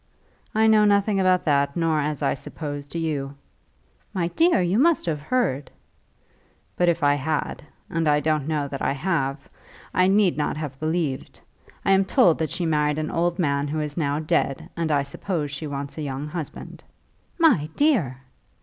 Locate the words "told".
12.05-12.39